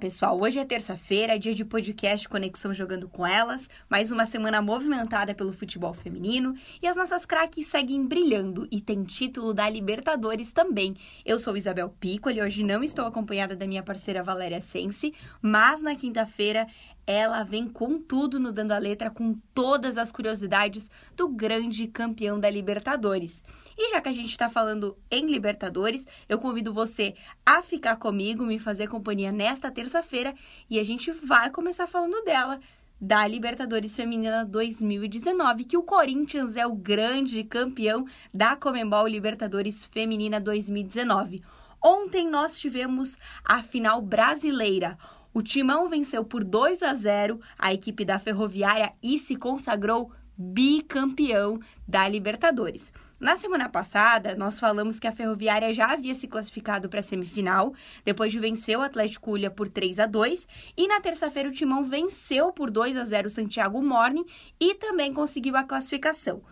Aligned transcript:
pessoal, 0.00 0.40
hoje 0.40 0.58
é 0.58 0.64
terça-feira, 0.64 1.38
dia 1.38 1.54
de 1.54 1.62
podcast 1.62 2.26
Conexão 2.26 2.72
Jogando 2.72 3.06
com 3.06 3.26
Elas, 3.26 3.68
mais 3.86 4.10
uma 4.10 4.24
semana 4.24 4.62
movimentada 4.62 5.34
pelo 5.34 5.52
futebol 5.52 5.92
feminino. 5.92 6.54
E 6.80 6.88
as 6.88 6.96
nossas 6.96 7.26
craques 7.26 7.66
seguem 7.66 8.06
brilhando 8.06 8.66
e 8.70 8.80
tem 8.80 9.04
título 9.04 9.52
da 9.52 9.68
Libertadores 9.68 10.54
também. 10.54 10.96
Eu 11.22 11.38
sou 11.38 11.54
Isabel 11.54 11.90
Piccoli 12.00 12.40
hoje 12.40 12.64
não 12.64 12.82
estou 12.82 13.04
acompanhada 13.04 13.54
da 13.54 13.66
minha 13.66 13.82
parceira 13.82 14.22
Valéria 14.22 14.62
Sense, 14.62 15.12
mas 15.42 15.82
na 15.82 15.94
quinta-feira 15.94 16.66
ela 17.10 17.42
vem 17.42 17.68
com 17.68 17.98
tudo 17.98 18.38
no 18.38 18.52
Dando 18.52 18.72
a 18.72 18.78
Letra, 18.78 19.10
com 19.10 19.34
todas 19.52 19.98
as 19.98 20.12
curiosidades 20.12 20.90
do 21.16 21.28
grande 21.28 21.86
campeão 21.86 22.38
da 22.38 22.48
Libertadores. 22.48 23.42
E 23.76 23.90
já 23.90 24.00
que 24.00 24.08
a 24.08 24.12
gente 24.12 24.30
está 24.30 24.48
falando 24.48 24.96
em 25.10 25.26
Libertadores, 25.26 26.06
eu 26.28 26.38
convido 26.38 26.72
você 26.72 27.14
a 27.44 27.62
ficar 27.62 27.96
comigo, 27.96 28.46
me 28.46 28.58
fazer 28.58 28.88
companhia 28.88 29.32
nesta 29.32 29.70
terça-feira 29.70 30.34
e 30.68 30.78
a 30.78 30.84
gente 30.84 31.10
vai 31.10 31.50
começar 31.50 31.86
falando 31.86 32.22
dela 32.24 32.60
da 33.00 33.26
Libertadores 33.26 33.96
Feminina 33.96 34.44
2019, 34.44 35.64
que 35.64 35.76
o 35.76 35.82
Corinthians 35.82 36.54
é 36.54 36.66
o 36.66 36.74
grande 36.74 37.42
campeão 37.42 38.04
da 38.32 38.54
Comembol 38.54 39.06
Libertadores 39.06 39.84
Feminina 39.84 40.38
2019. 40.38 41.42
Ontem 41.82 42.28
nós 42.28 42.58
tivemos 42.60 43.16
a 43.42 43.62
final 43.62 44.02
brasileira. 44.02 44.98
O 45.40 45.42
Timão 45.42 45.88
venceu 45.88 46.22
por 46.22 46.44
2 46.44 46.82
a 46.82 46.92
0 46.92 47.40
a 47.58 47.72
equipe 47.72 48.04
da 48.04 48.18
Ferroviária 48.18 48.92
e 49.02 49.18
se 49.18 49.34
consagrou 49.36 50.12
bicampeão 50.36 51.58
da 51.88 52.06
Libertadores. 52.06 52.92
Na 53.18 53.38
semana 53.38 53.66
passada, 53.66 54.34
nós 54.34 54.60
falamos 54.60 54.98
que 54.98 55.06
a 55.06 55.12
Ferroviária 55.12 55.72
já 55.72 55.92
havia 55.92 56.14
se 56.14 56.28
classificado 56.28 56.90
para 56.90 57.00
a 57.00 57.02
semifinal, 57.02 57.72
depois 58.04 58.30
de 58.32 58.38
vencer 58.38 58.76
o 58.76 58.82
Atlético 58.82 59.30
Ulha 59.30 59.50
por 59.50 59.66
3 59.66 60.00
a 60.00 60.04
2, 60.04 60.46
e 60.76 60.86
na 60.86 61.00
terça-feira 61.00 61.48
o 61.48 61.52
Timão 61.52 61.86
venceu 61.86 62.52
por 62.52 62.70
2 62.70 62.98
a 62.98 63.04
0 63.06 63.28
o 63.28 63.30
Santiago 63.30 63.80
Morning 63.80 64.26
e 64.60 64.74
também 64.74 65.10
conseguiu 65.10 65.56
a 65.56 65.64
classificação. 65.64 66.42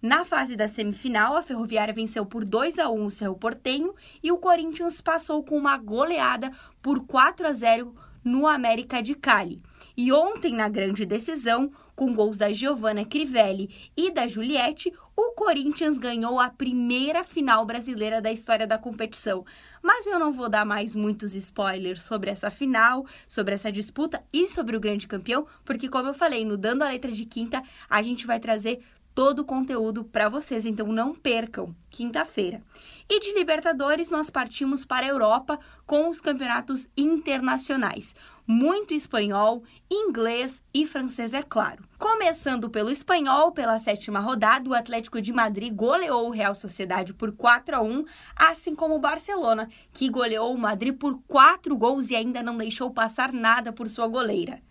Na 0.00 0.24
fase 0.24 0.56
da 0.56 0.68
semifinal, 0.68 1.36
a 1.36 1.42
Ferroviária 1.42 1.92
venceu 1.92 2.24
por 2.24 2.46
2 2.46 2.78
a 2.78 2.88
1 2.88 3.04
o 3.04 3.10
Cerro 3.10 3.36
Portenho 3.36 3.94
e 4.22 4.32
o 4.32 4.38
Corinthians 4.38 5.02
passou 5.02 5.44
com 5.44 5.58
uma 5.58 5.76
goleada 5.76 6.50
por 6.80 7.04
4 7.04 7.46
a 7.46 7.52
0 7.52 8.07
no 8.24 8.46
América 8.46 9.02
de 9.02 9.14
Cali. 9.14 9.62
E 9.96 10.12
ontem, 10.12 10.52
na 10.52 10.68
grande 10.68 11.04
decisão, 11.04 11.70
com 11.98 12.14
gols 12.14 12.38
da 12.38 12.52
Giovanna 12.52 13.04
Crivelli 13.04 13.68
e 13.96 14.12
da 14.12 14.28
Juliette, 14.28 14.92
o 15.16 15.32
Corinthians 15.32 15.98
ganhou 15.98 16.38
a 16.38 16.48
primeira 16.48 17.24
final 17.24 17.66
brasileira 17.66 18.22
da 18.22 18.30
história 18.30 18.68
da 18.68 18.78
competição. 18.78 19.44
Mas 19.82 20.06
eu 20.06 20.16
não 20.16 20.32
vou 20.32 20.48
dar 20.48 20.64
mais 20.64 20.94
muitos 20.94 21.34
spoilers 21.34 22.02
sobre 22.02 22.30
essa 22.30 22.50
final, 22.52 23.04
sobre 23.26 23.54
essa 23.54 23.72
disputa 23.72 24.22
e 24.32 24.46
sobre 24.46 24.76
o 24.76 24.80
grande 24.80 25.08
campeão, 25.08 25.44
porque, 25.64 25.88
como 25.88 26.08
eu 26.08 26.14
falei, 26.14 26.44
no 26.44 26.56
Dando 26.56 26.82
a 26.82 26.88
Letra 26.88 27.10
de 27.10 27.24
Quinta, 27.24 27.60
a 27.90 28.00
gente 28.00 28.28
vai 28.28 28.38
trazer 28.38 28.80
todo 29.18 29.40
o 29.40 29.44
conteúdo 29.44 30.04
para 30.04 30.28
vocês, 30.28 30.64
então 30.64 30.92
não 30.92 31.12
percam, 31.12 31.74
quinta-feira. 31.90 32.62
E 33.10 33.18
de 33.18 33.32
Libertadores, 33.32 34.10
nós 34.10 34.30
partimos 34.30 34.84
para 34.84 35.04
a 35.04 35.08
Europa 35.08 35.58
com 35.84 36.08
os 36.08 36.20
campeonatos 36.20 36.88
internacionais. 36.96 38.14
Muito 38.46 38.94
espanhol, 38.94 39.64
inglês 39.90 40.62
e 40.72 40.86
francês, 40.86 41.34
é 41.34 41.42
claro. 41.42 41.82
Começando 41.98 42.70
pelo 42.70 42.92
espanhol, 42.92 43.50
pela 43.50 43.80
sétima 43.80 44.20
rodada, 44.20 44.70
o 44.70 44.74
Atlético 44.74 45.20
de 45.20 45.32
Madrid 45.32 45.74
goleou 45.74 46.28
o 46.28 46.32
Real 46.32 46.54
Sociedade 46.54 47.12
por 47.12 47.32
4 47.32 47.74
a 47.74 47.82
1, 47.82 48.04
assim 48.36 48.76
como 48.76 48.94
o 48.94 49.00
Barcelona, 49.00 49.68
que 49.92 50.08
goleou 50.08 50.54
o 50.54 50.58
Madrid 50.58 50.96
por 50.96 51.20
4 51.26 51.76
gols 51.76 52.10
e 52.10 52.14
ainda 52.14 52.40
não 52.40 52.56
deixou 52.56 52.92
passar 52.92 53.32
nada 53.32 53.72
por 53.72 53.88
sua 53.88 54.06
goleira. 54.06 54.62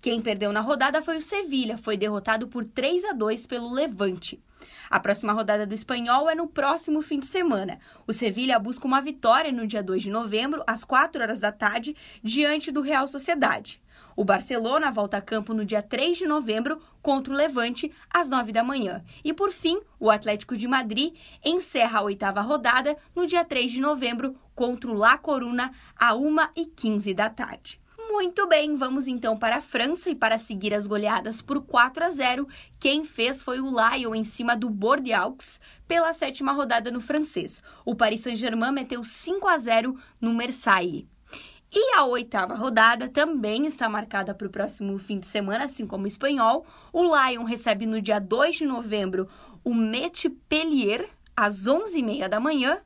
Quem 0.00 0.20
perdeu 0.20 0.52
na 0.52 0.60
rodada 0.60 1.00
foi 1.00 1.16
o 1.16 1.20
Sevilha, 1.20 1.78
foi 1.78 1.96
derrotado 1.96 2.48
por 2.48 2.64
3 2.64 3.04
a 3.06 3.12
2 3.12 3.46
pelo 3.46 3.72
Levante. 3.72 4.42
A 4.90 5.00
próxima 5.00 5.32
rodada 5.32 5.66
do 5.66 5.74
espanhol 5.74 6.28
é 6.28 6.34
no 6.34 6.46
próximo 6.46 7.02
fim 7.02 7.18
de 7.18 7.26
semana. 7.26 7.78
O 8.06 8.12
Sevilha 8.12 8.58
busca 8.58 8.86
uma 8.86 9.00
vitória 9.00 9.50
no 9.50 9.66
dia 9.66 9.82
2 9.82 10.02
de 10.02 10.10
novembro, 10.10 10.62
às 10.66 10.84
4 10.84 11.22
horas 11.22 11.40
da 11.40 11.50
tarde, 11.50 11.96
diante 12.22 12.70
do 12.70 12.80
Real 12.80 13.06
Sociedade. 13.06 13.82
O 14.16 14.24
Barcelona 14.24 14.90
volta 14.90 15.16
a 15.16 15.22
campo 15.22 15.52
no 15.52 15.64
dia 15.64 15.82
3 15.82 16.18
de 16.18 16.26
novembro 16.26 16.80
contra 17.02 17.32
o 17.32 17.36
Levante, 17.36 17.90
às 18.08 18.28
9 18.28 18.52
da 18.52 18.62
manhã. 18.62 19.02
E 19.24 19.32
por 19.32 19.50
fim, 19.50 19.80
o 19.98 20.10
Atlético 20.10 20.56
de 20.56 20.68
Madrid 20.68 21.14
encerra 21.44 21.98
a 21.98 22.02
oitava 22.02 22.40
rodada 22.40 22.96
no 23.14 23.26
dia 23.26 23.44
3 23.44 23.72
de 23.72 23.80
novembro 23.80 24.36
contra 24.54 24.90
o 24.90 24.94
La 24.94 25.18
Coruna, 25.18 25.72
às 25.96 26.14
1h15 26.14 27.14
da 27.14 27.28
tarde. 27.28 27.80
Muito 28.14 28.46
bem, 28.46 28.76
vamos 28.76 29.08
então 29.08 29.36
para 29.36 29.56
a 29.56 29.60
França 29.60 30.08
e 30.08 30.14
para 30.14 30.38
seguir 30.38 30.72
as 30.72 30.86
goleadas 30.86 31.42
por 31.42 31.60
4 31.60 32.04
a 32.04 32.10
0. 32.10 32.46
Quem 32.78 33.02
fez 33.02 33.42
foi 33.42 33.60
o 33.60 33.66
Lyon 33.66 34.14
em 34.14 34.22
cima 34.22 34.56
do 34.56 34.70
Bordeaux 34.70 35.58
pela 35.88 36.12
sétima 36.12 36.52
rodada 36.52 36.92
no 36.92 37.00
francês. 37.00 37.60
O 37.84 37.92
Paris 37.92 38.20
Saint-Germain 38.20 38.70
meteu 38.70 39.02
5 39.02 39.48
a 39.48 39.58
0 39.58 39.96
no 40.20 40.32
Marseille. 40.32 41.08
E 41.72 41.96
a 41.96 42.04
oitava 42.04 42.54
rodada 42.54 43.08
também 43.08 43.66
está 43.66 43.88
marcada 43.88 44.32
para 44.32 44.46
o 44.46 44.50
próximo 44.50 44.96
fim 44.96 45.18
de 45.18 45.26
semana, 45.26 45.64
assim 45.64 45.84
como 45.84 46.04
o 46.04 46.08
espanhol. 46.08 46.64
O 46.92 47.02
Lyon 47.02 47.42
recebe 47.42 47.84
no 47.84 48.00
dia 48.00 48.20
2 48.20 48.58
de 48.58 48.64
novembro 48.64 49.28
o 49.64 49.74
Montpellier 49.74 51.10
às 51.36 51.64
11h30 51.64 52.28
da 52.28 52.38
manhã 52.38 52.80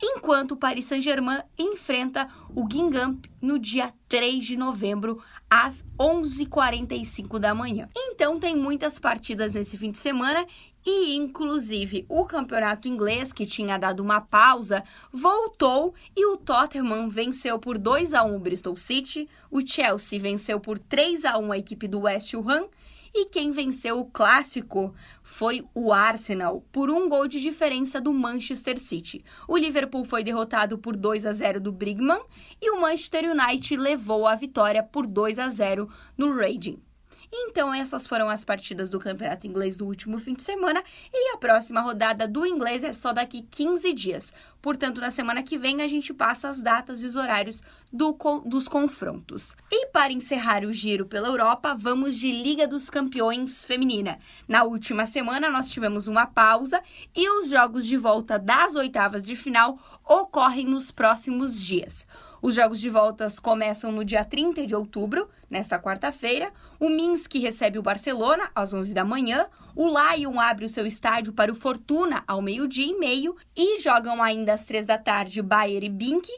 enquanto 0.00 0.52
o 0.52 0.56
Paris 0.56 0.84
Saint-Germain 0.86 1.40
enfrenta 1.58 2.28
o 2.54 2.64
Guingamp 2.64 3.24
no 3.40 3.58
dia 3.58 3.92
3 4.08 4.44
de 4.44 4.56
novembro, 4.56 5.22
às 5.48 5.84
11h45 5.98 7.38
da 7.38 7.54
manhã. 7.54 7.88
Então 7.96 8.38
tem 8.38 8.56
muitas 8.56 8.98
partidas 8.98 9.54
nesse 9.54 9.76
fim 9.78 9.90
de 9.90 9.98
semana 9.98 10.44
e 10.84 11.16
inclusive 11.16 12.06
o 12.08 12.24
campeonato 12.24 12.86
inglês 12.86 13.32
que 13.32 13.44
tinha 13.44 13.76
dado 13.76 14.00
uma 14.00 14.20
pausa 14.20 14.84
voltou 15.12 15.94
e 16.16 16.24
o 16.26 16.36
Tottenham 16.36 17.08
venceu 17.08 17.58
por 17.58 17.76
2 17.76 18.14
a 18.14 18.22
1 18.22 18.36
o 18.36 18.38
Bristol 18.38 18.76
City, 18.76 19.28
o 19.50 19.66
Chelsea 19.66 20.20
venceu 20.20 20.60
por 20.60 20.78
3 20.78 21.24
a 21.24 21.38
1 21.38 21.52
a 21.52 21.58
equipe 21.58 21.88
do 21.88 22.02
West 22.02 22.34
Ham 22.34 22.68
e 23.14 23.26
quem 23.26 23.50
venceu 23.50 23.98
o 23.98 24.04
clássico 24.04 24.94
foi 25.22 25.64
o 25.74 25.92
Arsenal, 25.92 26.64
por 26.72 26.90
um 26.90 27.08
gol 27.08 27.26
de 27.28 27.40
diferença 27.40 28.00
do 28.00 28.12
Manchester 28.12 28.78
City. 28.78 29.24
O 29.48 29.56
Liverpool 29.56 30.04
foi 30.04 30.22
derrotado 30.22 30.78
por 30.78 30.96
2 30.96 31.26
a 31.26 31.32
0 31.32 31.60
do 31.60 31.72
Brigman 31.72 32.22
e 32.60 32.70
o 32.70 32.80
Manchester 32.80 33.30
United 33.30 33.76
levou 33.76 34.26
a 34.26 34.34
vitória 34.34 34.82
por 34.82 35.06
2 35.06 35.38
a 35.38 35.48
0 35.48 35.88
no 36.16 36.34
Raging. 36.34 36.85
Então, 37.38 37.72
essas 37.72 38.06
foram 38.06 38.30
as 38.30 38.44
partidas 38.44 38.88
do 38.88 38.98
Campeonato 38.98 39.46
Inglês 39.46 39.76
do 39.76 39.84
último 39.84 40.18
fim 40.18 40.32
de 40.32 40.42
semana 40.42 40.82
e 41.12 41.34
a 41.34 41.36
próxima 41.36 41.82
rodada 41.82 42.26
do 42.26 42.46
inglês 42.46 42.82
é 42.82 42.94
só 42.94 43.12
daqui 43.12 43.42
15 43.42 43.92
dias. 43.92 44.32
Portanto, 44.62 45.02
na 45.02 45.10
semana 45.10 45.42
que 45.42 45.58
vem 45.58 45.82
a 45.82 45.86
gente 45.86 46.14
passa 46.14 46.48
as 46.48 46.62
datas 46.62 47.02
e 47.02 47.06
os 47.06 47.14
horários 47.14 47.62
do, 47.92 48.16
dos 48.46 48.66
confrontos. 48.66 49.54
E 49.70 49.86
para 49.88 50.14
encerrar 50.14 50.64
o 50.64 50.72
giro 50.72 51.04
pela 51.04 51.28
Europa, 51.28 51.76
vamos 51.78 52.16
de 52.16 52.32
Liga 52.32 52.66
dos 52.66 52.88
Campeões 52.88 53.64
Feminina. 53.64 54.18
Na 54.48 54.64
última 54.64 55.04
semana 55.04 55.50
nós 55.50 55.68
tivemos 55.68 56.08
uma 56.08 56.26
pausa 56.26 56.80
e 57.14 57.28
os 57.28 57.50
jogos 57.50 57.86
de 57.86 57.98
volta 57.98 58.38
das 58.38 58.74
oitavas 58.76 59.22
de 59.22 59.36
final 59.36 59.78
ocorrem 60.08 60.64
nos 60.64 60.90
próximos 60.90 61.60
dias. 61.60 62.06
Os 62.42 62.54
jogos 62.54 62.80
de 62.80 62.90
voltas 62.90 63.38
começam 63.38 63.90
no 63.90 64.04
dia 64.04 64.24
30 64.24 64.66
de 64.66 64.74
outubro, 64.74 65.28
nesta 65.50 65.78
quarta-feira. 65.78 66.52
O 66.78 66.88
Minsk 66.88 67.34
recebe 67.34 67.78
o 67.78 67.82
Barcelona 67.82 68.50
às 68.54 68.74
11 68.74 68.92
da 68.92 69.04
manhã. 69.04 69.46
O 69.74 69.86
Lyon 69.86 70.38
abre 70.38 70.64
o 70.64 70.68
seu 70.68 70.86
estádio 70.86 71.32
para 71.32 71.50
o 71.50 71.54
Fortuna 71.54 72.22
ao 72.26 72.42
meio-dia 72.42 72.86
e 72.86 72.98
meio. 72.98 73.36
E 73.56 73.80
jogam 73.80 74.22
ainda 74.22 74.52
às 74.52 74.64
3 74.64 74.86
da 74.86 74.98
tarde 74.98 75.42
Bayern 75.42 75.86
e 75.86 75.90
Bink 75.90 76.28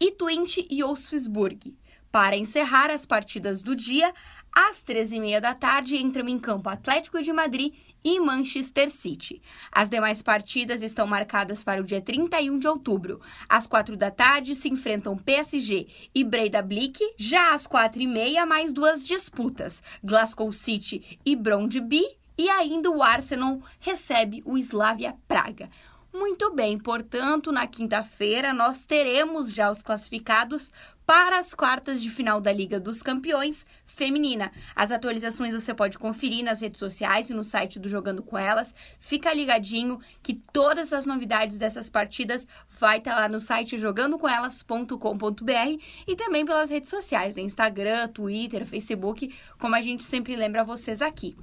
e 0.00 0.10
Twente 0.10 0.66
e 0.68 0.82
Wolfsburg. 0.82 1.76
Para 2.10 2.36
encerrar 2.36 2.90
as 2.90 3.04
partidas 3.04 3.60
do 3.60 3.74
dia, 3.74 4.12
às 4.54 4.84
13h30 4.84 5.40
da 5.40 5.54
tarde 5.54 5.96
entram 5.96 6.28
em 6.28 6.38
campo 6.38 6.68
Atlético 6.68 7.20
de 7.20 7.32
Madrid 7.32 7.74
e 8.04 8.20
Manchester 8.20 8.90
City. 8.90 9.40
As 9.72 9.88
demais 9.88 10.20
partidas 10.20 10.82
estão 10.82 11.06
marcadas 11.06 11.64
para 11.64 11.80
o 11.80 11.84
dia 11.84 12.00
31 12.00 12.58
de 12.58 12.68
outubro. 12.68 13.20
Às 13.48 13.66
4 13.66 13.96
da 13.96 14.10
tarde 14.10 14.54
se 14.54 14.68
enfrentam 14.68 15.16
PSG 15.16 15.88
e 16.14 16.22
Breda 16.22 16.62
Blick. 16.62 17.00
Já 17.16 17.54
às 17.54 17.66
4h30, 17.66 18.46
mais 18.46 18.72
duas 18.72 19.04
disputas: 19.04 19.82
Glasgow 20.02 20.52
City 20.52 21.18
e 21.24 21.34
Brondby. 21.34 22.04
E 22.36 22.48
ainda 22.50 22.90
o 22.90 23.00
Arsenal 23.00 23.60
recebe 23.78 24.42
o 24.44 24.58
Slavia 24.58 25.14
Praga. 25.28 25.70
Muito 26.14 26.54
bem, 26.54 26.78
portanto, 26.78 27.50
na 27.50 27.66
quinta-feira 27.66 28.54
nós 28.54 28.86
teremos 28.86 29.52
já 29.52 29.68
os 29.68 29.82
classificados 29.82 30.70
para 31.04 31.40
as 31.40 31.52
quartas 31.52 32.00
de 32.00 32.08
final 32.08 32.40
da 32.40 32.52
Liga 32.52 32.78
dos 32.78 33.02
Campeões 33.02 33.66
Feminina. 33.84 34.52
As 34.76 34.92
atualizações 34.92 35.52
você 35.52 35.74
pode 35.74 35.98
conferir 35.98 36.44
nas 36.44 36.60
redes 36.60 36.78
sociais 36.78 37.30
e 37.30 37.34
no 37.34 37.42
site 37.42 37.80
do 37.80 37.88
Jogando 37.88 38.22
com 38.22 38.38
Elas. 38.38 38.72
Fica 39.00 39.34
ligadinho 39.34 39.98
que 40.22 40.34
todas 40.52 40.92
as 40.92 41.04
novidades 41.04 41.58
dessas 41.58 41.90
partidas 41.90 42.46
vai 42.70 42.98
estar 42.98 43.16
lá 43.16 43.28
no 43.28 43.40
site 43.40 43.76
jogandocomelas.com.br 43.76 45.82
e 46.06 46.14
também 46.14 46.46
pelas 46.46 46.70
redes 46.70 46.90
sociais, 46.90 47.34
né? 47.34 47.42
Instagram, 47.42 48.06
Twitter, 48.06 48.64
Facebook, 48.64 49.34
como 49.58 49.74
a 49.74 49.80
gente 49.80 50.04
sempre 50.04 50.36
lembra 50.36 50.62
vocês 50.62 51.02
aqui. 51.02 51.36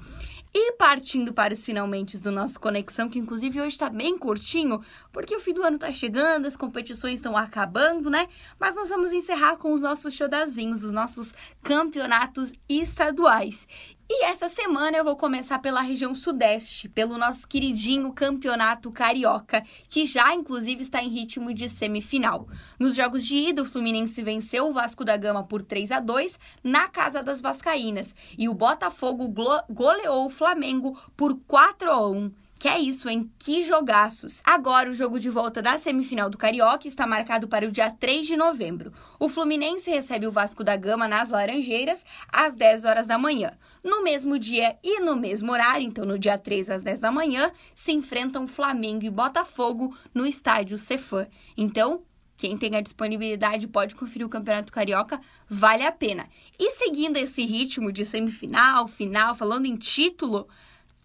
E 0.53 0.74
partindo 0.74 1.31
para 1.33 1.53
os 1.53 1.63
finalmente 1.63 2.18
do 2.18 2.30
nosso 2.30 2.59
Conexão, 2.59 3.09
que 3.09 3.18
inclusive 3.18 3.62
hoje 3.62 3.69
está 3.69 3.89
bem 3.89 4.18
curtinho, 4.18 4.81
porque 5.12 5.33
o 5.33 5.39
fim 5.39 5.53
do 5.53 5.63
ano 5.63 5.77
está 5.77 5.94
chegando, 5.94 6.45
as 6.45 6.57
competições 6.57 7.15
estão 7.15 7.38
acabando, 7.38 8.09
né? 8.09 8.27
Mas 8.59 8.75
nós 8.75 8.89
vamos 8.89 9.13
encerrar 9.13 9.56
com 9.56 9.71
os 9.71 9.81
nossos 9.81 10.13
xodazinhos, 10.13 10.83
os 10.83 10.92
nossos 10.92 11.33
campeonatos 11.63 12.51
estaduais. 12.68 13.65
E 14.13 14.25
essa 14.25 14.49
semana 14.49 14.97
eu 14.97 15.05
vou 15.05 15.15
começar 15.15 15.59
pela 15.59 15.79
região 15.79 16.13
sudeste, 16.13 16.89
pelo 16.89 17.17
nosso 17.17 17.47
queridinho 17.47 18.11
campeonato 18.11 18.91
carioca, 18.91 19.63
que 19.87 20.05
já 20.05 20.35
inclusive 20.35 20.83
está 20.83 21.01
em 21.01 21.07
ritmo 21.07 21.53
de 21.53 21.69
semifinal. 21.69 22.45
Nos 22.77 22.93
jogos 22.93 23.25
de 23.25 23.37
ida, 23.37 23.61
o 23.61 23.65
Fluminense 23.65 24.21
venceu 24.21 24.67
o 24.67 24.73
Vasco 24.73 25.05
da 25.05 25.15
Gama 25.15 25.45
por 25.45 25.61
3 25.61 25.93
a 25.93 26.01
2 26.01 26.37
na 26.61 26.89
casa 26.89 27.23
das 27.23 27.39
Vascaínas 27.39 28.13
e 28.37 28.49
o 28.49 28.53
Botafogo 28.53 29.33
goleou 29.69 30.25
o 30.25 30.29
Flamengo 30.29 30.99
por 31.15 31.39
4 31.47 31.89
a 31.89 32.05
1. 32.05 32.33
Que 32.61 32.67
é 32.67 32.79
isso, 32.79 33.09
hein? 33.09 33.27
Que 33.39 33.63
jogaços! 33.63 34.39
Agora, 34.43 34.87
o 34.87 34.93
jogo 34.93 35.19
de 35.19 35.31
volta 35.31 35.63
da 35.63 35.79
semifinal 35.79 36.29
do 36.29 36.37
Carioca 36.37 36.87
está 36.87 37.07
marcado 37.07 37.47
para 37.47 37.65
o 37.65 37.71
dia 37.71 37.89
3 37.89 38.23
de 38.23 38.37
novembro. 38.37 38.93
O 39.19 39.27
Fluminense 39.27 39.89
recebe 39.89 40.27
o 40.27 40.31
Vasco 40.31 40.63
da 40.63 40.75
Gama 40.75 41.07
nas 41.07 41.31
Laranjeiras 41.31 42.05
às 42.31 42.55
10 42.55 42.85
horas 42.85 43.07
da 43.07 43.17
manhã. 43.17 43.57
No 43.83 44.03
mesmo 44.03 44.37
dia 44.37 44.77
e 44.83 44.99
no 44.99 45.15
mesmo 45.15 45.51
horário, 45.51 45.87
então 45.87 46.05
no 46.05 46.19
dia 46.19 46.37
3 46.37 46.69
às 46.69 46.83
10 46.83 46.99
da 46.99 47.11
manhã, 47.11 47.51
se 47.73 47.93
enfrentam 47.93 48.45
Flamengo 48.45 49.05
e 49.05 49.09
Botafogo 49.09 49.97
no 50.13 50.23
estádio 50.23 50.77
Cefã. 50.77 51.25
Então, 51.57 52.03
quem 52.37 52.55
tem 52.55 52.75
a 52.75 52.81
disponibilidade 52.81 53.67
pode 53.67 53.95
conferir 53.95 54.27
o 54.27 54.29
Campeonato 54.29 54.71
Carioca, 54.71 55.19
vale 55.49 55.81
a 55.81 55.91
pena. 55.91 56.29
E 56.59 56.69
seguindo 56.69 57.17
esse 57.17 57.43
ritmo 57.43 57.91
de 57.91 58.05
semifinal, 58.05 58.87
final, 58.87 59.33
falando 59.33 59.65
em 59.65 59.75
título, 59.75 60.47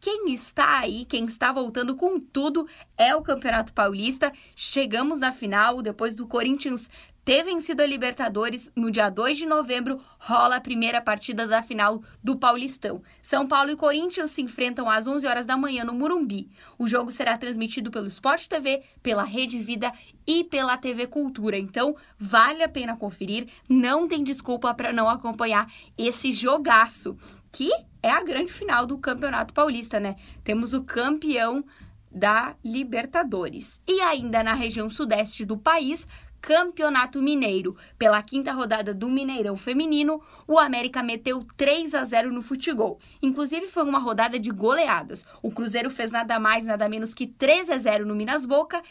quem 0.06 0.32
está 0.32 0.78
aí, 0.78 1.04
quem 1.04 1.24
está 1.24 1.52
voltando 1.52 1.96
com 1.96 2.20
tudo 2.20 2.68
é 2.96 3.16
o 3.16 3.22
Campeonato 3.22 3.72
Paulista. 3.72 4.32
Chegamos 4.54 5.18
na 5.18 5.32
final, 5.32 5.82
depois 5.82 6.14
do 6.14 6.28
Corinthians 6.28 6.88
ter 7.26 7.42
vencido 7.42 7.82
a 7.82 7.86
Libertadores, 7.86 8.70
no 8.76 8.88
dia 8.88 9.10
2 9.10 9.36
de 9.36 9.46
novembro 9.46 10.00
rola 10.20 10.54
a 10.54 10.60
primeira 10.60 11.02
partida 11.02 11.44
da 11.44 11.60
final 11.60 12.00
do 12.22 12.36
Paulistão. 12.36 13.02
São 13.20 13.48
Paulo 13.48 13.72
e 13.72 13.76
Corinthians 13.76 14.30
se 14.30 14.40
enfrentam 14.40 14.88
às 14.88 15.08
11 15.08 15.26
horas 15.26 15.44
da 15.44 15.56
manhã 15.56 15.82
no 15.82 15.92
Murumbi. 15.92 16.48
O 16.78 16.86
jogo 16.86 17.10
será 17.10 17.36
transmitido 17.36 17.90
pelo 17.90 18.06
Sport 18.06 18.46
TV, 18.46 18.84
pela 19.02 19.24
Rede 19.24 19.58
Vida 19.58 19.92
e 20.24 20.44
pela 20.44 20.76
TV 20.76 21.08
Cultura. 21.08 21.58
Então, 21.58 21.96
vale 22.16 22.62
a 22.62 22.68
pena 22.68 22.96
conferir, 22.96 23.48
não 23.68 24.06
tem 24.06 24.22
desculpa 24.22 24.72
para 24.72 24.92
não 24.92 25.08
acompanhar 25.08 25.68
esse 25.98 26.30
jogaço, 26.30 27.16
que 27.56 27.70
é 28.02 28.10
a 28.10 28.22
grande 28.22 28.52
final 28.52 28.84
do 28.84 28.98
Campeonato 28.98 29.54
Paulista, 29.54 29.98
né? 29.98 30.16
Temos 30.44 30.74
o 30.74 30.82
campeão 30.82 31.64
da 32.12 32.54
Libertadores. 32.62 33.80
E 33.88 33.98
ainda 34.02 34.42
na 34.42 34.52
região 34.52 34.90
sudeste 34.90 35.42
do 35.42 35.56
país, 35.56 36.06
Campeonato 36.38 37.22
Mineiro. 37.22 37.74
Pela 37.98 38.22
quinta 38.22 38.52
rodada 38.52 38.92
do 38.92 39.08
Mineirão 39.08 39.56
Feminino, 39.56 40.20
o 40.46 40.58
América 40.58 41.02
meteu 41.02 41.46
3 41.56 41.94
a 41.94 42.04
0 42.04 42.30
no 42.30 42.42
futebol. 42.42 43.00
Inclusive 43.22 43.66
foi 43.68 43.84
uma 43.84 43.98
rodada 43.98 44.38
de 44.38 44.50
goleadas. 44.50 45.24
O 45.42 45.50
Cruzeiro 45.50 45.88
fez 45.88 46.12
nada 46.12 46.38
mais, 46.38 46.66
nada 46.66 46.86
menos 46.90 47.14
que 47.14 47.26
3 47.26 47.70
a 47.70 47.78
0 47.78 48.04
no 48.04 48.14
Minas 48.14 48.44
Boca 48.44 48.82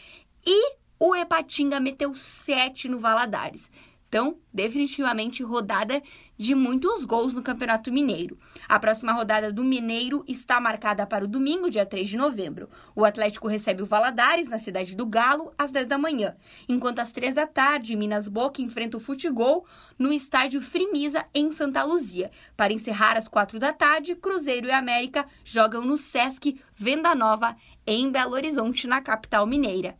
e 0.44 0.74
o 0.98 1.14
Epatinga 1.14 1.78
meteu 1.78 2.16
7 2.16 2.88
no 2.88 2.98
Valadares. 2.98 3.70
Então, 4.08 4.38
definitivamente 4.52 5.42
rodada 5.42 6.00
de 6.38 6.54
muitos 6.54 7.04
gols 7.04 7.32
no 7.32 7.42
Campeonato 7.42 7.92
Mineiro. 7.92 8.38
A 8.68 8.78
próxima 8.78 9.12
rodada 9.12 9.52
do 9.52 9.64
Mineiro 9.64 10.24
está 10.28 10.60
marcada 10.60 11.06
para 11.06 11.24
o 11.24 11.28
domingo, 11.28 11.70
dia 11.70 11.84
3 11.84 12.08
de 12.08 12.16
novembro. 12.16 12.68
O 12.94 13.04
Atlético 13.04 13.48
recebe 13.48 13.82
o 13.82 13.86
Valadares, 13.86 14.48
na 14.48 14.58
cidade 14.58 14.94
do 14.94 15.04
Galo, 15.06 15.52
às 15.58 15.72
10 15.72 15.86
da 15.86 15.98
manhã, 15.98 16.36
enquanto 16.68 17.00
às 17.00 17.10
3 17.10 17.34
da 17.34 17.46
tarde, 17.46 17.96
Minas 17.96 18.28
Boca 18.28 18.62
enfrenta 18.62 18.96
o 18.96 19.00
Futebol 19.00 19.66
no 19.98 20.12
estádio 20.12 20.60
Frimisa, 20.62 21.24
em 21.34 21.50
Santa 21.50 21.82
Luzia. 21.82 22.30
Para 22.56 22.72
encerrar 22.72 23.16
às 23.16 23.26
4 23.28 23.58
da 23.58 23.72
tarde, 23.72 24.14
Cruzeiro 24.14 24.68
e 24.68 24.72
América 24.72 25.26
jogam 25.42 25.82
no 25.82 25.96
Sesc 25.96 26.60
Venda 26.74 27.14
Nova, 27.14 27.56
em 27.86 28.10
Belo 28.10 28.32
Horizonte, 28.32 28.86
na 28.86 29.00
capital 29.00 29.46
mineira. 29.46 29.96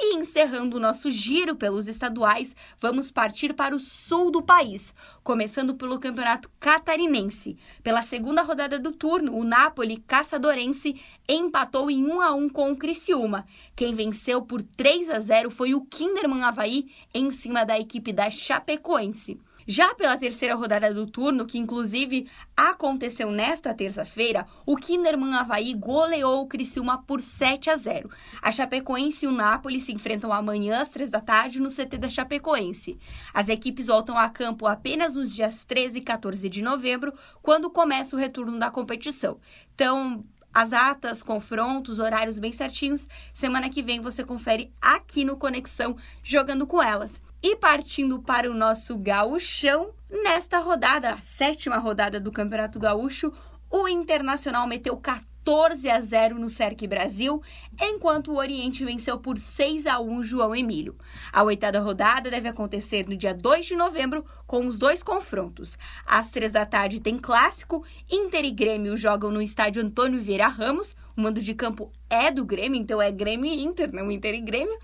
E 0.00 0.14
encerrando 0.14 0.76
o 0.76 0.80
nosso 0.80 1.10
giro 1.10 1.56
pelos 1.56 1.88
estaduais, 1.88 2.54
vamos 2.78 3.10
partir 3.10 3.52
para 3.52 3.74
o 3.74 3.80
sul 3.80 4.30
do 4.30 4.40
país, 4.40 4.94
começando 5.24 5.74
pelo 5.74 5.98
Campeonato 5.98 6.48
Catarinense. 6.60 7.56
Pela 7.82 8.00
segunda 8.00 8.42
rodada 8.42 8.78
do 8.78 8.92
turno, 8.92 9.36
o 9.36 9.42
Napoli 9.42 9.96
Caçadorense 9.96 11.00
empatou 11.28 11.90
em 11.90 12.04
1 12.04 12.20
a 12.20 12.32
1 12.32 12.48
com 12.48 12.70
o 12.70 12.76
Criciúma. 12.76 13.44
Quem 13.74 13.92
venceu 13.92 14.40
por 14.40 14.62
3 14.62 15.10
a 15.10 15.18
0 15.18 15.50
foi 15.50 15.74
o 15.74 15.80
Kinderman 15.80 16.44
Havaí 16.44 16.92
em 17.12 17.32
cima 17.32 17.66
da 17.66 17.76
equipe 17.76 18.12
da 18.12 18.30
Chapecoense. 18.30 19.40
Já 19.70 19.94
pela 19.94 20.16
terceira 20.16 20.54
rodada 20.54 20.94
do 20.94 21.06
turno, 21.06 21.44
que 21.44 21.58
inclusive 21.58 22.26
aconteceu 22.56 23.30
nesta 23.30 23.74
terça-feira, 23.74 24.46
o 24.64 24.74
Kinderman 24.74 25.34
Havaí 25.34 25.74
goleou 25.74 26.40
o 26.40 26.46
Criciúma 26.46 27.02
por 27.02 27.20
7 27.20 27.68
a 27.68 27.76
0. 27.76 28.10
A 28.40 28.50
Chapecoense 28.50 29.26
e 29.26 29.28
o 29.28 29.32
Napoli 29.32 29.78
se 29.78 29.92
enfrentam 29.92 30.32
amanhã 30.32 30.80
às 30.80 30.88
3 30.88 31.10
da 31.10 31.20
tarde 31.20 31.60
no 31.60 31.68
CT 31.68 31.98
da 31.98 32.08
Chapecoense. 32.08 32.98
As 33.34 33.50
equipes 33.50 33.88
voltam 33.88 34.16
a 34.16 34.30
campo 34.30 34.66
apenas 34.66 35.16
nos 35.16 35.34
dias 35.34 35.66
13 35.66 35.98
e 35.98 36.00
14 36.00 36.48
de 36.48 36.62
novembro, 36.62 37.12
quando 37.42 37.68
começa 37.68 38.16
o 38.16 38.18
retorno 38.18 38.58
da 38.58 38.70
competição. 38.70 39.38
Então, 39.74 40.24
as 40.52 40.72
atas, 40.72 41.22
confrontos, 41.22 41.98
horários 41.98 42.38
bem 42.38 42.52
certinhos. 42.52 43.06
Semana 43.34 43.68
que 43.68 43.82
vem 43.82 44.00
você 44.00 44.24
confere 44.24 44.72
aqui 44.80 45.26
no 45.26 45.36
Conexão, 45.36 45.94
jogando 46.22 46.66
com 46.66 46.82
elas. 46.82 47.20
E 47.40 47.54
partindo 47.54 48.20
para 48.20 48.50
o 48.50 48.54
nosso 48.54 48.96
gauchão, 48.98 49.90
nesta 50.10 50.58
rodada, 50.58 51.10
a 51.10 51.20
sétima 51.20 51.76
rodada 51.78 52.18
do 52.18 52.32
Campeonato 52.32 52.80
Gaúcho, 52.80 53.32
o 53.70 53.86
Internacional 53.86 54.66
meteu 54.66 54.96
14 54.96 55.88
a 55.88 56.00
0 56.00 56.36
no 56.36 56.48
Cerque 56.48 56.84
Brasil, 56.88 57.40
enquanto 57.80 58.32
o 58.32 58.36
Oriente 58.36 58.84
venceu 58.84 59.20
por 59.20 59.38
6 59.38 59.86
a 59.86 60.00
1 60.00 60.24
João 60.24 60.54
Emílio. 60.54 60.96
A 61.32 61.44
oitava 61.44 61.78
rodada 61.78 62.28
deve 62.28 62.48
acontecer 62.48 63.06
no 63.08 63.16
dia 63.16 63.32
2 63.32 63.66
de 63.66 63.76
novembro, 63.76 64.24
com 64.44 64.66
os 64.66 64.76
dois 64.76 65.04
confrontos. 65.04 65.78
Às 66.04 66.32
três 66.32 66.52
da 66.52 66.66
tarde 66.66 66.98
tem 66.98 67.16
clássico, 67.16 67.84
Inter 68.10 68.46
e 68.46 68.50
Grêmio 68.50 68.96
jogam 68.96 69.30
no 69.30 69.40
estádio 69.40 69.80
Antônio 69.80 70.20
Vieira 70.20 70.48
Ramos, 70.48 70.96
o 71.16 71.20
mando 71.20 71.40
de 71.40 71.54
campo 71.54 71.92
é 72.10 72.30
do 72.30 72.44
Grêmio, 72.44 72.80
então 72.80 73.00
é 73.00 73.12
Grêmio 73.12 73.46
e 73.46 73.62
Inter, 73.62 73.92
não 73.92 74.10
Inter 74.10 74.34
e 74.34 74.40
Grêmio. 74.40 74.76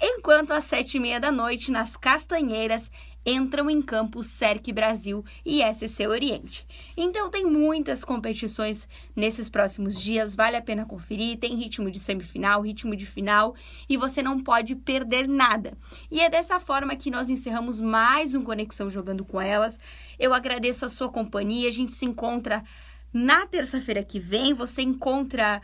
Enquanto 0.00 0.52
às 0.52 0.64
sete 0.64 0.96
e 0.96 1.00
meia 1.00 1.18
da 1.18 1.32
noite, 1.32 1.70
nas 1.70 1.96
Castanheiras, 1.96 2.90
entram 3.26 3.68
em 3.68 3.82
campo 3.82 4.22
Cerque 4.22 4.72
Brasil 4.72 5.24
e 5.44 5.60
SC 5.60 6.06
Oriente. 6.06 6.64
Então 6.96 7.28
tem 7.28 7.44
muitas 7.44 8.04
competições 8.04 8.88
nesses 9.16 9.48
próximos 9.48 10.00
dias, 10.00 10.36
vale 10.36 10.56
a 10.56 10.62
pena 10.62 10.86
conferir, 10.86 11.38
tem 11.38 11.56
ritmo 11.56 11.90
de 11.90 11.98
semifinal, 11.98 12.62
ritmo 12.62 12.94
de 12.94 13.04
final 13.04 13.56
e 13.88 13.96
você 13.96 14.22
não 14.22 14.38
pode 14.38 14.76
perder 14.76 15.26
nada. 15.26 15.76
E 16.08 16.20
é 16.20 16.30
dessa 16.30 16.60
forma 16.60 16.94
que 16.94 17.10
nós 17.10 17.28
encerramos 17.28 17.80
mais 17.80 18.36
um 18.36 18.42
Conexão 18.42 18.88
Jogando 18.88 19.24
com 19.24 19.40
Elas. 19.40 19.78
Eu 20.18 20.32
agradeço 20.32 20.84
a 20.84 20.90
sua 20.90 21.08
companhia, 21.08 21.68
a 21.68 21.72
gente 21.72 21.92
se 21.92 22.04
encontra 22.04 22.62
na 23.12 23.46
terça-feira 23.46 24.04
que 24.04 24.20
vem, 24.20 24.52
você 24.52 24.82
encontra 24.82 25.60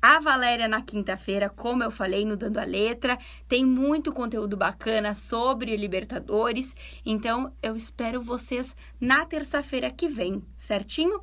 a 0.00 0.20
Valéria 0.20 0.68
na 0.68 0.80
quinta-feira, 0.80 1.48
como 1.50 1.82
eu 1.82 1.90
falei 1.90 2.24
no 2.24 2.36
Dando 2.36 2.58
a 2.58 2.64
Letra, 2.64 3.18
tem 3.48 3.64
muito 3.64 4.12
conteúdo 4.12 4.56
bacana 4.56 5.14
sobre 5.14 5.76
Libertadores. 5.76 6.74
Então 7.04 7.52
eu 7.62 7.76
espero 7.76 8.20
vocês 8.20 8.76
na 9.00 9.24
terça-feira 9.24 9.90
que 9.90 10.08
vem, 10.08 10.42
certinho? 10.56 11.20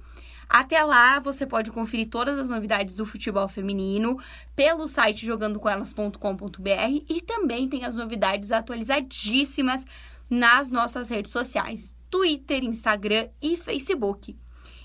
Até 0.47 0.83
lá, 0.83 1.19
você 1.19 1.45
pode 1.45 1.71
conferir 1.71 2.09
todas 2.09 2.37
as 2.37 2.49
novidades 2.49 2.95
do 2.95 3.05
futebol 3.05 3.47
feminino 3.47 4.19
pelo 4.55 4.87
site 4.87 5.25
jogandocomelas.com.br 5.25 7.03
e 7.09 7.21
também 7.21 7.67
tem 7.67 7.83
as 7.83 7.95
novidades 7.95 8.51
atualizadíssimas 8.51 9.85
nas 10.29 10.69
nossas 10.69 11.09
redes 11.09 11.31
sociais: 11.31 11.95
Twitter, 12.09 12.63
Instagram 12.63 13.29
e 13.41 13.57
Facebook. 13.57 14.37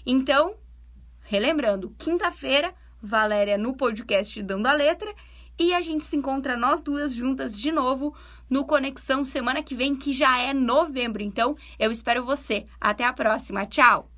Então, 0.07 0.55
relembrando, 1.21 1.95
quinta-feira 1.99 2.75
Valéria 3.03 3.57
no 3.57 3.75
podcast 3.75 4.43
Dando 4.43 4.67
a 4.67 4.73
Letra 4.73 5.15
E 5.59 5.73
a 5.73 5.81
gente 5.81 6.05
se 6.05 6.17
encontra 6.17 6.57
nós 6.57 6.81
duas 6.81 7.13
juntas 7.13 7.59
de 7.59 7.71
novo 7.71 8.15
no 8.49 8.65
Conexão 8.65 9.25
semana 9.25 9.63
que 9.63 9.75
vem, 9.75 9.95
que 9.95 10.13
já 10.13 10.39
é 10.39 10.53
novembro. 10.53 11.23
Então, 11.23 11.57
eu 11.79 11.93
espero 11.93 12.25
você. 12.25 12.67
Até 12.81 13.05
a 13.05 13.13
próxima. 13.13 13.65
Tchau! 13.67 14.10